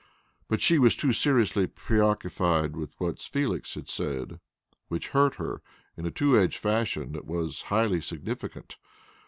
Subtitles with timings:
[0.47, 4.39] But she was too seriously preoccupied with what Felix had said,
[4.87, 5.61] which hurt her
[5.95, 8.77] in a two edged fashion that was highly significant.